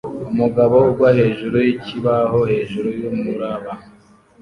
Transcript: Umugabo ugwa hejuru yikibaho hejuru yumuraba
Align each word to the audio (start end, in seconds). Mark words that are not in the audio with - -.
Umugabo 0.31 0.75
ugwa 0.89 1.09
hejuru 1.19 1.55
yikibaho 1.67 2.39
hejuru 2.51 2.87
yumuraba 3.01 3.71